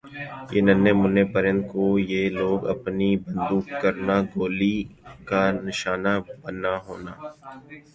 [0.53, 4.75] یِہ ننھے مننھے پرند کو یِہ لوگ اپنی بندوق کرنا گولی
[5.29, 7.13] کا نشانہ بننا ہونا